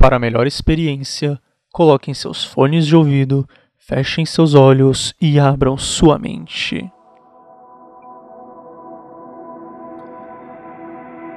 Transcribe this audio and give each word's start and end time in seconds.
Para 0.00 0.18
melhor 0.18 0.46
experiência, 0.46 1.38
coloquem 1.70 2.14
seus 2.14 2.42
fones 2.42 2.86
de 2.86 2.96
ouvido, 2.96 3.46
fechem 3.76 4.24
seus 4.24 4.54
olhos 4.54 5.14
e 5.20 5.38
abram 5.38 5.76
sua 5.76 6.18
mente. 6.18 6.90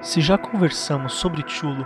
Se 0.01 0.21
já 0.21 0.37
conversamos 0.37 1.11
sobre 1.11 1.43
Chulo, 1.45 1.85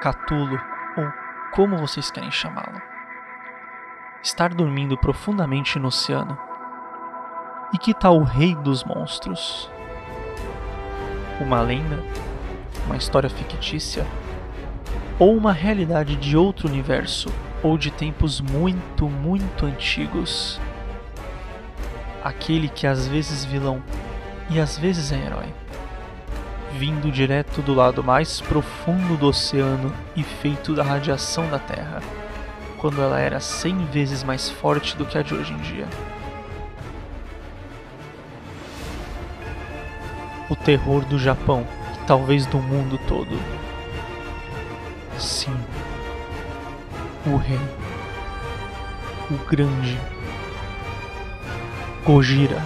Catulo 0.00 0.60
ou 0.96 1.04
como 1.52 1.76
vocês 1.76 2.08
querem 2.08 2.30
chamá-lo, 2.30 2.80
estar 4.22 4.54
dormindo 4.54 4.96
profundamente 4.96 5.76
no 5.76 5.88
oceano. 5.88 6.38
E 7.74 7.78
que 7.78 7.92
tal 7.92 8.16
o 8.16 8.22
rei 8.22 8.54
dos 8.54 8.84
monstros? 8.84 9.68
Uma 11.40 11.60
lenda? 11.62 12.00
Uma 12.86 12.96
história 12.96 13.28
fictícia? 13.28 14.06
Ou 15.18 15.34
uma 15.34 15.52
realidade 15.52 16.16
de 16.16 16.36
outro 16.36 16.68
universo 16.68 17.30
ou 17.62 17.78
de 17.78 17.90
tempos 17.90 18.40
muito, 18.40 19.08
muito 19.08 19.64
antigos. 19.64 20.60
Aquele 22.22 22.68
que 22.68 22.86
às 22.86 23.06
vezes 23.06 23.44
vilão 23.44 23.82
e 24.50 24.60
às 24.60 24.76
vezes 24.76 25.12
é 25.12 25.16
herói. 25.16 25.46
Vindo 26.72 27.10
direto 27.10 27.62
do 27.62 27.72
lado 27.72 28.04
mais 28.04 28.40
profundo 28.40 29.16
do 29.16 29.28
oceano 29.28 29.92
e 30.14 30.22
feito 30.22 30.74
da 30.74 30.82
radiação 30.82 31.48
da 31.48 31.58
Terra, 31.58 32.02
quando 32.78 33.00
ela 33.00 33.18
era 33.18 33.40
cem 33.40 33.86
vezes 33.86 34.22
mais 34.22 34.50
forte 34.50 34.96
do 34.96 35.06
que 35.06 35.16
a 35.16 35.22
de 35.22 35.32
hoje 35.32 35.54
em 35.54 35.58
dia. 35.58 35.86
O 40.50 40.54
terror 40.54 41.04
do 41.06 41.18
Japão 41.18 41.66
e 41.94 42.06
talvez 42.06 42.44
do 42.44 42.58
mundo 42.58 43.00
todo 43.08 43.66
Sim. 45.18 45.56
O 47.26 47.36
rei. 47.36 47.58
O 49.30 49.48
grande. 49.48 49.98
Gojira. 52.04 52.62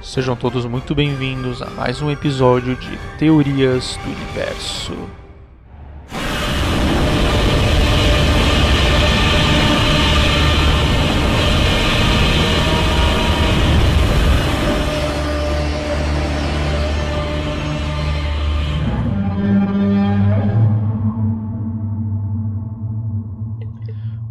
Sejam 0.00 0.36
todos 0.36 0.64
muito 0.64 0.94
bem-vindos 0.94 1.60
a 1.60 1.68
mais 1.70 2.00
um 2.00 2.10
episódio 2.10 2.76
de 2.76 2.96
Teorias 3.18 3.96
do 3.96 4.10
Universo. 4.10 5.27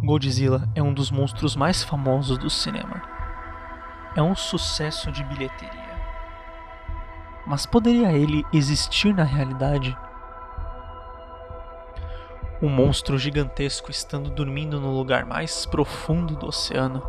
Godzilla 0.07 0.69
é 0.73 0.81
um 0.81 0.93
dos 0.93 1.11
monstros 1.11 1.53
mais 1.53 1.83
famosos 1.83 2.37
do 2.37 2.49
cinema. 2.49 3.01
É 4.15 4.21
um 4.21 4.33
sucesso 4.33 5.11
de 5.11 5.21
bilheteria. 5.21 5.97
Mas 7.45 7.65
poderia 7.65 8.13
ele 8.13 8.45
existir 8.53 9.13
na 9.13 9.25
realidade? 9.25 9.97
Um 12.61 12.69
monstro 12.69 13.17
gigantesco 13.17 13.91
estando 13.91 14.29
dormindo 14.29 14.79
no 14.79 14.97
lugar 14.97 15.25
mais 15.25 15.65
profundo 15.65 16.37
do 16.37 16.47
oceano? 16.47 17.03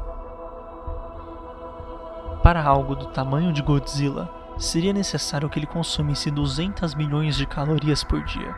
Para 2.43 2.65
algo 2.65 2.97
do 2.97 3.07
tamanho 3.07 3.53
de 3.53 3.63
Godzilla, 3.63 4.29
seria 4.59 4.93
necessário 4.93 5.49
que 5.49 5.61
ele 5.61 5.67
consumisse 5.67 6.33
200 6.33 6.97
milhões 6.97 7.37
de 7.37 7.47
calorias 7.47 8.03
por 8.03 8.25
dia, 8.25 8.57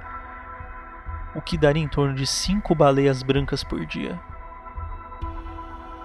o 1.35 1.43
que 1.43 1.59
daria 1.59 1.83
em 1.83 1.89
torno 1.89 2.15
de 2.15 2.27
5 2.27 2.75
baleias 2.75 3.23
brancas 3.23 3.63
por 3.63 3.85
dia. 3.85 4.19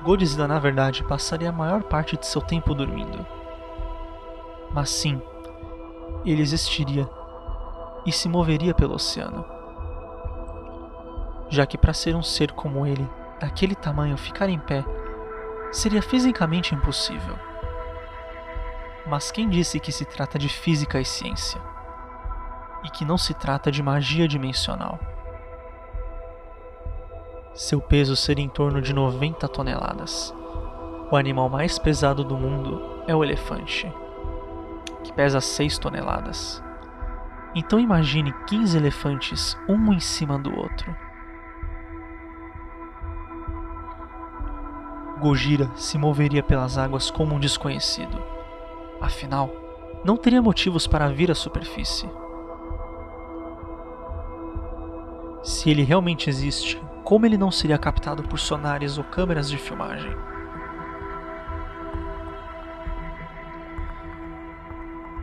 Godzilla, 0.06 0.48
na 0.48 0.60
verdade, 0.60 1.04
passaria 1.04 1.50
a 1.50 1.52
maior 1.52 1.82
parte 1.82 2.16
de 2.16 2.28
seu 2.28 2.40
tempo 2.40 2.76
dormindo. 2.76 3.26
Mas 4.72 4.92
sim, 4.92 5.20
ele 6.24 6.44
existiria 6.44 7.10
e 8.06 8.12
se 8.12 8.30
moveria 8.30 8.72
pelo 8.72 8.94
oceano. 8.94 9.44
Já 11.50 11.66
que 11.66 11.76
para 11.76 11.92
ser 11.92 12.16
um 12.16 12.22
ser 12.22 12.52
como 12.52 12.86
ele, 12.86 13.10
daquele 13.40 13.74
tamanho, 13.74 14.16
ficar 14.16 14.48
em 14.48 14.60
pé 14.60 14.86
seria 15.72 16.04
fisicamente 16.04 16.76
impossível. 16.76 17.36
Mas 19.08 19.32
quem 19.32 19.50
disse 19.50 19.80
que 19.80 19.92
se 19.92 20.06
trata 20.06 20.38
de 20.38 20.50
física 20.50 21.02
e 21.02 21.06
ciência? 21.06 21.60
E 22.84 22.92
que 22.92 23.04
não 23.04 23.18
se 23.18 23.34
trata 23.34 23.72
de 23.72 23.82
magia 23.82 24.28
dimensional? 24.28 25.00
Seu 27.56 27.80
peso 27.80 28.18
seria 28.18 28.44
em 28.44 28.50
torno 28.50 28.82
de 28.82 28.94
90 28.94 29.48
toneladas. 29.48 30.36
O 31.10 31.16
animal 31.16 31.48
mais 31.48 31.80
pesado 31.80 32.22
do 32.22 32.36
mundo 32.36 33.02
é 33.08 33.16
o 33.16 33.24
elefante, 33.24 33.90
que 35.02 35.14
pesa 35.14 35.40
6 35.40 35.78
toneladas. 35.78 36.62
Então 37.56 37.80
imagine 37.80 38.34
15 38.46 38.78
elefantes, 38.78 39.58
um 39.70 39.94
em 39.94 40.02
cima 40.02 40.38
do 40.38 40.54
outro. 40.54 40.94
Gojira 45.22 45.72
se 45.78 45.98
moveria 45.98 46.44
pelas 46.44 46.78
águas 46.78 47.10
como 47.10 47.36
um 47.36 47.40
desconhecido. 47.40 48.22
Afinal, 49.00 49.50
não 50.04 50.18
teria 50.18 50.42
motivos 50.42 50.88
para 50.88 51.08
vir 51.08 51.32
à 51.32 51.36
superfície. 51.36 52.10
Se 55.42 55.70
ele 55.70 55.84
realmente 55.84 56.30
existe, 56.30 56.84
como 57.06 57.24
ele 57.24 57.38
não 57.38 57.52
seria 57.52 57.78
captado 57.78 58.24
por 58.24 58.40
sonares 58.40 58.98
ou 58.98 59.04
câmeras 59.04 59.48
de 59.48 59.60
filmagem? 59.60 60.12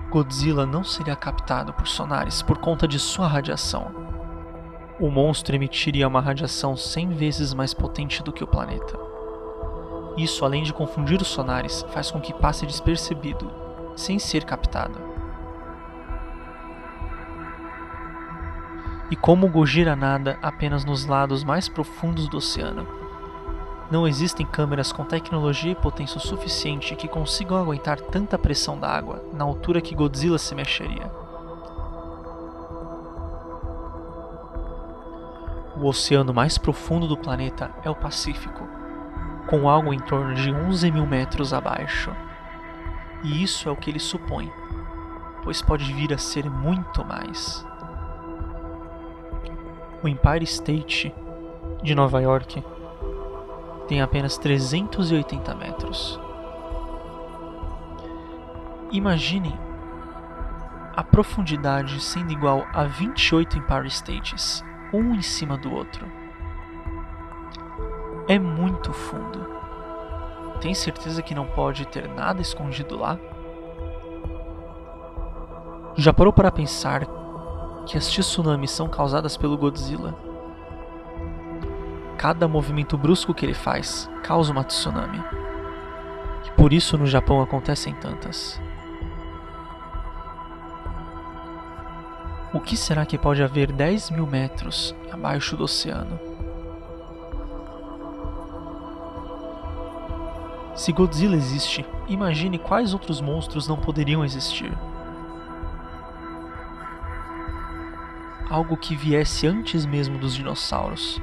Godzilla 0.08 0.64
não 0.64 0.84
seria 0.84 1.16
captado 1.16 1.72
por 1.72 1.88
sonares 1.88 2.40
por 2.40 2.58
conta 2.58 2.86
de 2.86 3.00
sua 3.00 3.26
radiação. 3.26 3.90
O 5.00 5.10
monstro 5.10 5.56
emitiria 5.56 6.06
uma 6.06 6.20
radiação 6.20 6.76
100 6.76 7.14
vezes 7.14 7.52
mais 7.52 7.74
potente 7.74 8.22
do 8.22 8.32
que 8.32 8.44
o 8.44 8.46
planeta. 8.46 8.96
Isso, 10.16 10.44
além 10.44 10.62
de 10.62 10.72
confundir 10.72 11.20
os 11.20 11.26
sonares, 11.26 11.84
faz 11.88 12.12
com 12.12 12.20
que 12.20 12.32
passe 12.32 12.64
despercebido, 12.64 13.50
sem 13.96 14.20
ser 14.20 14.44
captado. 14.44 15.11
E 19.12 19.16
como 19.16 19.46
Gojira 19.46 19.94
nada 19.94 20.38
apenas 20.40 20.86
nos 20.86 21.04
lados 21.04 21.44
mais 21.44 21.68
profundos 21.68 22.28
do 22.28 22.38
oceano. 22.38 22.88
Não 23.90 24.08
existem 24.08 24.46
câmeras 24.46 24.90
com 24.90 25.04
tecnologia 25.04 25.72
e 25.72 25.74
potência 25.74 26.18
suficiente 26.18 26.96
que 26.96 27.06
consigam 27.06 27.58
aguentar 27.58 28.00
tanta 28.00 28.38
pressão 28.38 28.80
da 28.80 28.88
água 28.88 29.22
na 29.34 29.44
altura 29.44 29.82
que 29.82 29.94
Godzilla 29.94 30.38
se 30.38 30.54
mexeria. 30.54 31.12
O 35.76 35.86
oceano 35.86 36.32
mais 36.32 36.56
profundo 36.56 37.06
do 37.06 37.18
planeta 37.18 37.70
é 37.84 37.90
o 37.90 37.94
Pacífico, 37.94 38.66
com 39.46 39.68
algo 39.68 39.92
em 39.92 40.00
torno 40.00 40.32
de 40.32 40.50
11 40.50 40.90
mil 40.90 41.04
metros 41.04 41.52
abaixo. 41.52 42.10
E 43.22 43.42
isso 43.42 43.68
é 43.68 43.72
o 43.72 43.76
que 43.76 43.90
ele 43.90 43.98
supõe, 43.98 44.50
pois 45.44 45.60
pode 45.60 45.92
vir 45.92 46.14
a 46.14 46.18
ser 46.18 46.48
muito 46.48 47.04
mais 47.04 47.70
o 50.02 50.08
Empire 50.08 50.44
State 50.44 51.14
de 51.82 51.94
Nova 51.94 52.20
York 52.20 52.62
tem 53.86 54.02
apenas 54.02 54.36
380 54.36 55.54
metros. 55.54 56.20
Imaginem 58.90 59.56
a 60.94 61.02
profundidade 61.02 62.02
sendo 62.02 62.32
igual 62.32 62.66
a 62.72 62.84
28 62.84 63.58
Empire 63.58 63.88
States, 63.88 64.64
um 64.92 65.14
em 65.14 65.22
cima 65.22 65.56
do 65.56 65.72
outro. 65.72 66.06
É 68.28 68.38
muito 68.38 68.92
fundo. 68.92 69.46
Tem 70.60 70.74
certeza 70.74 71.22
que 71.22 71.34
não 71.34 71.46
pode 71.46 71.86
ter 71.86 72.08
nada 72.08 72.40
escondido 72.40 72.98
lá? 72.98 73.18
Já 75.96 76.12
parou 76.12 76.32
para 76.32 76.50
pensar 76.50 77.04
que 77.86 77.98
as 77.98 78.08
tsunamis 78.08 78.70
são 78.70 78.88
causadas 78.88 79.36
pelo 79.36 79.56
Godzilla. 79.56 80.14
Cada 82.16 82.46
movimento 82.46 82.96
brusco 82.96 83.34
que 83.34 83.44
ele 83.44 83.54
faz 83.54 84.08
causa 84.22 84.52
uma 84.52 84.64
tsunami. 84.64 85.22
E 86.46 86.50
por 86.52 86.72
isso 86.72 86.96
no 86.96 87.06
Japão 87.06 87.42
acontecem 87.42 87.94
tantas. 87.94 88.60
O 92.52 92.60
que 92.60 92.76
será 92.76 93.06
que 93.06 93.16
pode 93.16 93.42
haver 93.42 93.72
10 93.72 94.10
mil 94.10 94.26
metros 94.26 94.94
abaixo 95.10 95.56
do 95.56 95.64
oceano? 95.64 96.20
Se 100.74 100.92
Godzilla 100.92 101.36
existe, 101.36 101.84
imagine 102.08 102.58
quais 102.58 102.92
outros 102.92 103.20
monstros 103.20 103.68
não 103.68 103.76
poderiam 103.76 104.24
existir. 104.24 104.72
Algo 108.52 108.76
que 108.76 108.94
viesse 108.94 109.46
antes 109.46 109.86
mesmo 109.86 110.18
dos 110.18 110.34
dinossauros, 110.34 111.18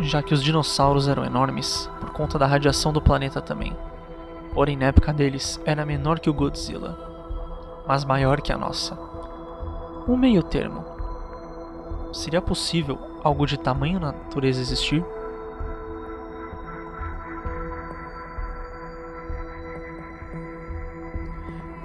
já 0.00 0.20
que 0.20 0.34
os 0.34 0.42
dinossauros 0.42 1.06
eram 1.06 1.24
enormes 1.24 1.88
por 2.00 2.10
conta 2.10 2.36
da 2.36 2.44
radiação 2.44 2.92
do 2.92 3.00
planeta 3.00 3.40
também. 3.40 3.72
Porém, 4.52 4.76
na 4.76 4.86
época 4.86 5.12
deles, 5.12 5.60
era 5.64 5.86
menor 5.86 6.18
que 6.18 6.28
o 6.28 6.34
Godzilla, 6.34 7.84
mas 7.86 8.04
maior 8.04 8.40
que 8.40 8.52
a 8.52 8.58
nossa. 8.58 8.98
Um 10.08 10.16
meio 10.16 10.42
termo. 10.42 10.84
Seria 12.12 12.42
possível 12.42 12.98
algo 13.22 13.46
de 13.46 13.56
tamanho 13.56 14.00
natureza 14.00 14.60
existir? 14.60 15.04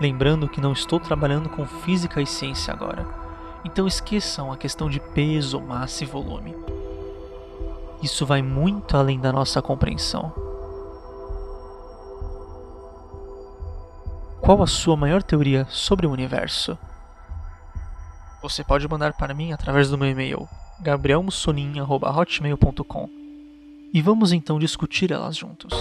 Lembrando 0.01 0.49
que 0.49 0.61
não 0.61 0.71
estou 0.71 0.99
trabalhando 0.99 1.49
com 1.49 1.67
física 1.67 2.19
e 2.19 2.25
ciência 2.25 2.73
agora, 2.73 3.28
então 3.63 3.87
esqueçam 3.87 4.51
a 4.51 4.57
questão 4.57 4.89
de 4.89 4.99
peso, 4.99 5.59
massa 5.59 6.03
e 6.03 6.07
volume. 6.07 6.55
Isso 8.01 8.25
vai 8.25 8.41
muito 8.41 8.95
além 8.95 9.19
da 9.19 9.31
nossa 9.31 9.61
compreensão. 9.61 10.33
Qual 14.41 14.63
a 14.63 14.67
sua 14.67 14.95
maior 14.95 15.21
teoria 15.21 15.67
sobre 15.69 16.07
o 16.07 16.11
universo? 16.11 16.77
Você 18.41 18.63
pode 18.63 18.87
mandar 18.87 19.11
para 19.13 19.33
mim 19.33 19.51
através 19.51 19.89
do 19.89 19.97
meu 19.97 20.09
e-mail 20.09 20.47
gabrielmussonin.hotmail.com 20.81 23.09
e 23.93 24.01
vamos 24.01 24.31
então 24.31 24.57
discutir 24.57 25.11
elas 25.11 25.35
juntos. 25.35 25.73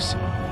playoffs. 0.00 0.49